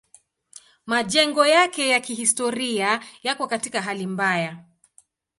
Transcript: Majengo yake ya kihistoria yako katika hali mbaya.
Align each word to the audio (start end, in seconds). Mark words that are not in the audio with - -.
Majengo 0.85 1.45
yake 1.47 1.89
ya 1.89 1.99
kihistoria 1.99 3.01
yako 3.23 3.47
katika 3.47 3.81
hali 3.81 4.07
mbaya. 4.07 4.63